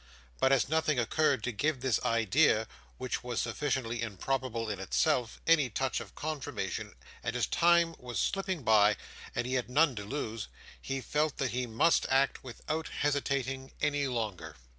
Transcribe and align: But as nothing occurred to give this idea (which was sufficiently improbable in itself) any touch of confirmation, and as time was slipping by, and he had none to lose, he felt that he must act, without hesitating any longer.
But 0.39 0.51
as 0.51 0.67
nothing 0.67 0.97
occurred 0.97 1.43
to 1.43 1.51
give 1.51 1.79
this 1.81 2.01
idea 2.03 2.67
(which 2.97 3.23
was 3.23 3.39
sufficiently 3.39 4.01
improbable 4.01 4.67
in 4.67 4.79
itself) 4.79 5.39
any 5.45 5.69
touch 5.69 5.99
of 5.99 6.15
confirmation, 6.15 6.95
and 7.21 7.35
as 7.35 7.45
time 7.45 7.93
was 7.99 8.17
slipping 8.17 8.63
by, 8.63 8.97
and 9.35 9.45
he 9.45 9.53
had 9.53 9.69
none 9.69 9.95
to 9.97 10.03
lose, 10.03 10.47
he 10.81 11.01
felt 11.01 11.37
that 11.37 11.51
he 11.51 11.67
must 11.67 12.07
act, 12.09 12.43
without 12.43 12.87
hesitating 12.87 13.73
any 13.79 14.07
longer. 14.07 14.55